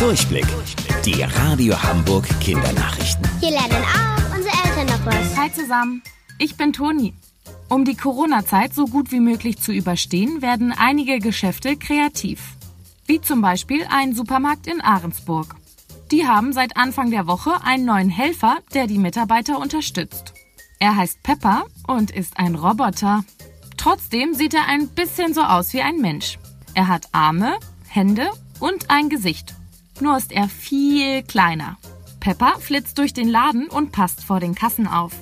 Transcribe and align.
Durchblick. 0.00 0.46
Die 1.04 1.22
Radio 1.22 1.80
Hamburg 1.82 2.26
Kindernachrichten. 2.40 3.28
Hier 3.38 3.50
lernen 3.50 3.84
auch 3.84 4.34
unsere 4.34 4.56
Eltern 4.64 4.86
noch 4.86 5.04
was. 5.04 5.36
Hi 5.36 5.52
zusammen, 5.52 6.02
ich 6.38 6.56
bin 6.56 6.72
Toni. 6.72 7.12
Um 7.68 7.84
die 7.84 7.96
Corona-Zeit 7.96 8.72
so 8.72 8.86
gut 8.86 9.12
wie 9.12 9.20
möglich 9.20 9.58
zu 9.58 9.72
überstehen, 9.72 10.40
werden 10.40 10.72
einige 10.72 11.18
Geschäfte 11.18 11.76
kreativ. 11.76 12.40
Wie 13.04 13.20
zum 13.20 13.42
Beispiel 13.42 13.86
ein 13.90 14.14
Supermarkt 14.14 14.66
in 14.66 14.80
Ahrensburg. 14.80 15.54
Die 16.10 16.26
haben 16.26 16.54
seit 16.54 16.78
Anfang 16.78 17.10
der 17.10 17.26
Woche 17.26 17.62
einen 17.62 17.84
neuen 17.84 18.08
Helfer, 18.08 18.56
der 18.72 18.86
die 18.86 18.98
Mitarbeiter 18.98 19.58
unterstützt. 19.58 20.32
Er 20.78 20.96
heißt 20.96 21.22
Pepper 21.22 21.66
und 21.86 22.10
ist 22.10 22.38
ein 22.38 22.54
Roboter. 22.54 23.22
Trotzdem 23.76 24.32
sieht 24.32 24.54
er 24.54 24.66
ein 24.66 24.88
bisschen 24.88 25.34
so 25.34 25.42
aus 25.42 25.74
wie 25.74 25.82
ein 25.82 25.98
Mensch. 25.98 26.38
Er 26.72 26.88
hat 26.88 27.10
Arme, 27.12 27.58
Hände 27.86 28.30
und 28.60 28.88
ein 28.88 29.10
Gesicht. 29.10 29.59
Nur 30.00 30.16
ist 30.16 30.32
er 30.32 30.48
viel 30.48 31.22
kleiner. 31.22 31.76
Pepper 32.20 32.54
flitzt 32.58 32.98
durch 32.98 33.12
den 33.12 33.28
Laden 33.28 33.68
und 33.68 33.92
passt 33.92 34.24
vor 34.24 34.40
den 34.40 34.54
Kassen 34.54 34.86
auf. 34.86 35.12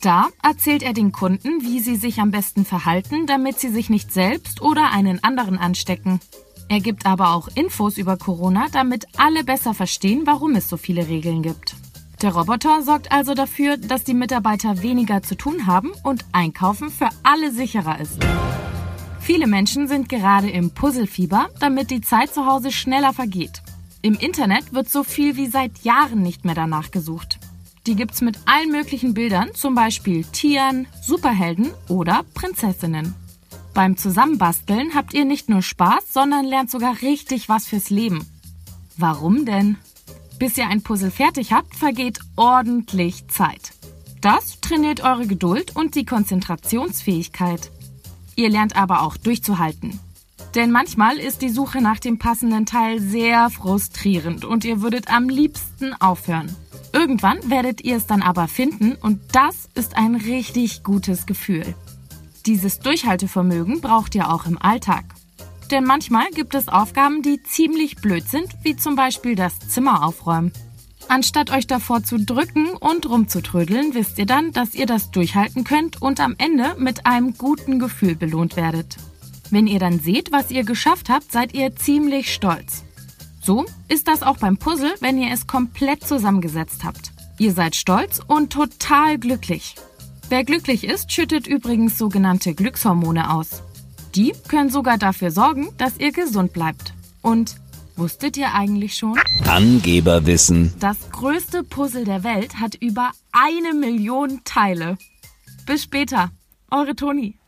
Da 0.00 0.28
erzählt 0.42 0.82
er 0.82 0.92
den 0.92 1.10
Kunden, 1.10 1.62
wie 1.62 1.80
sie 1.80 1.96
sich 1.96 2.20
am 2.20 2.30
besten 2.30 2.64
verhalten, 2.64 3.26
damit 3.26 3.58
sie 3.58 3.68
sich 3.68 3.90
nicht 3.90 4.12
selbst 4.12 4.62
oder 4.62 4.92
einen 4.92 5.22
anderen 5.24 5.58
anstecken. 5.58 6.20
Er 6.68 6.80
gibt 6.80 7.06
aber 7.06 7.34
auch 7.34 7.48
Infos 7.54 7.98
über 7.98 8.16
Corona, 8.16 8.66
damit 8.70 9.06
alle 9.16 9.42
besser 9.42 9.74
verstehen, 9.74 10.22
warum 10.26 10.54
es 10.54 10.68
so 10.68 10.76
viele 10.76 11.08
Regeln 11.08 11.42
gibt. 11.42 11.74
Der 12.22 12.34
Roboter 12.34 12.82
sorgt 12.82 13.10
also 13.10 13.34
dafür, 13.34 13.76
dass 13.76 14.04
die 14.04 14.14
Mitarbeiter 14.14 14.82
weniger 14.82 15.22
zu 15.22 15.36
tun 15.36 15.66
haben 15.66 15.92
und 16.02 16.24
Einkaufen 16.32 16.90
für 16.90 17.08
alle 17.22 17.52
sicherer 17.52 18.00
ist. 18.00 18.18
Viele 19.20 19.46
Menschen 19.46 19.88
sind 19.88 20.08
gerade 20.08 20.50
im 20.50 20.70
Puzzlefieber, 20.70 21.48
damit 21.60 21.90
die 21.90 22.00
Zeit 22.00 22.32
zu 22.34 22.46
Hause 22.46 22.72
schneller 22.72 23.12
vergeht. 23.12 23.62
Im 24.00 24.14
Internet 24.14 24.72
wird 24.72 24.88
so 24.88 25.02
viel 25.02 25.36
wie 25.36 25.48
seit 25.48 25.78
Jahren 25.82 26.22
nicht 26.22 26.44
mehr 26.44 26.54
danach 26.54 26.90
gesucht. 26.90 27.38
Die 27.86 27.96
gibt's 27.96 28.20
mit 28.20 28.38
allen 28.46 28.70
möglichen 28.70 29.14
Bildern, 29.14 29.54
zum 29.54 29.74
Beispiel 29.74 30.24
Tieren, 30.24 30.86
Superhelden 31.02 31.70
oder 31.88 32.24
Prinzessinnen. 32.34 33.14
Beim 33.74 33.96
Zusammenbasteln 33.96 34.94
habt 34.94 35.14
ihr 35.14 35.24
nicht 35.24 35.48
nur 35.48 35.62
Spaß, 35.62 36.12
sondern 36.12 36.44
lernt 36.44 36.70
sogar 36.70 37.00
richtig 37.02 37.48
was 37.48 37.66
fürs 37.66 37.90
Leben. 37.90 38.26
Warum 38.96 39.44
denn? 39.44 39.76
Bis 40.38 40.56
ihr 40.56 40.68
ein 40.68 40.82
Puzzle 40.82 41.10
fertig 41.10 41.52
habt, 41.52 41.74
vergeht 41.74 42.20
ordentlich 42.36 43.26
Zeit. 43.28 43.72
Das 44.20 44.60
trainiert 44.60 45.00
eure 45.00 45.26
Geduld 45.26 45.74
und 45.74 45.94
die 45.94 46.04
Konzentrationsfähigkeit. 46.04 47.70
Ihr 48.36 48.50
lernt 48.50 48.76
aber 48.76 49.02
auch 49.02 49.16
durchzuhalten. 49.16 49.98
Denn 50.54 50.70
manchmal 50.70 51.18
ist 51.18 51.42
die 51.42 51.50
Suche 51.50 51.80
nach 51.80 51.98
dem 51.98 52.18
passenden 52.18 52.66
Teil 52.66 53.00
sehr 53.00 53.50
frustrierend 53.50 54.44
und 54.44 54.64
ihr 54.64 54.80
würdet 54.80 55.08
am 55.08 55.28
liebsten 55.28 55.94
aufhören. 55.94 56.54
Irgendwann 56.92 57.38
werdet 57.50 57.82
ihr 57.82 57.96
es 57.96 58.06
dann 58.06 58.22
aber 58.22 58.48
finden 58.48 58.94
und 58.94 59.20
das 59.32 59.68
ist 59.74 59.96
ein 59.96 60.14
richtig 60.14 60.82
gutes 60.82 61.26
Gefühl. 61.26 61.74
Dieses 62.46 62.80
Durchhaltevermögen 62.80 63.80
braucht 63.80 64.14
ihr 64.14 64.32
auch 64.32 64.46
im 64.46 64.56
Alltag. 64.60 65.04
Denn 65.70 65.84
manchmal 65.84 66.30
gibt 66.30 66.54
es 66.54 66.68
Aufgaben, 66.68 67.22
die 67.22 67.42
ziemlich 67.42 67.96
blöd 67.96 68.26
sind, 68.26 68.48
wie 68.62 68.74
zum 68.74 68.96
Beispiel 68.96 69.34
das 69.34 69.58
Zimmer 69.58 70.02
aufräumen. 70.02 70.52
Anstatt 71.08 71.50
euch 71.50 71.66
davor 71.66 72.02
zu 72.02 72.18
drücken 72.18 72.68
und 72.70 73.08
rumzutrödeln, 73.08 73.94
wisst 73.94 74.18
ihr 74.18 74.26
dann, 74.26 74.52
dass 74.52 74.74
ihr 74.74 74.86
das 74.86 75.10
durchhalten 75.10 75.64
könnt 75.64 76.00
und 76.00 76.20
am 76.20 76.34
Ende 76.38 76.74
mit 76.78 77.06
einem 77.06 77.36
guten 77.36 77.78
Gefühl 77.78 78.14
belohnt 78.14 78.56
werdet. 78.56 78.96
Wenn 79.50 79.66
ihr 79.66 79.78
dann 79.78 79.98
seht, 79.98 80.30
was 80.30 80.50
ihr 80.50 80.64
geschafft 80.64 81.08
habt, 81.08 81.32
seid 81.32 81.54
ihr 81.54 81.74
ziemlich 81.74 82.32
stolz. 82.34 82.84
So 83.40 83.64
ist 83.88 84.08
das 84.08 84.22
auch 84.22 84.36
beim 84.36 84.58
Puzzle, 84.58 84.94
wenn 85.00 85.18
ihr 85.18 85.32
es 85.32 85.46
komplett 85.46 86.06
zusammengesetzt 86.06 86.84
habt. 86.84 87.12
Ihr 87.38 87.52
seid 87.52 87.76
stolz 87.76 88.20
und 88.26 88.52
total 88.52 89.18
glücklich. 89.18 89.74
Wer 90.28 90.44
glücklich 90.44 90.84
ist, 90.84 91.12
schüttet 91.12 91.46
übrigens 91.46 91.96
sogenannte 91.96 92.54
Glückshormone 92.54 93.30
aus. 93.30 93.62
Die 94.14 94.34
können 94.48 94.68
sogar 94.68 94.98
dafür 94.98 95.30
sorgen, 95.30 95.70
dass 95.78 95.98
ihr 95.98 96.12
gesund 96.12 96.52
bleibt. 96.52 96.92
Und 97.22 97.56
wusstet 97.96 98.36
ihr 98.36 98.52
eigentlich 98.52 98.96
schon? 98.96 99.18
Angeberwissen. 99.46 100.74
Das 100.80 101.10
größte 101.10 101.64
Puzzle 101.64 102.04
der 102.04 102.24
Welt 102.24 102.60
hat 102.60 102.74
über 102.74 103.12
eine 103.32 103.72
Million 103.72 104.42
Teile. 104.44 104.98
Bis 105.64 105.84
später, 105.84 106.30
eure 106.70 106.94
Toni. 106.94 107.38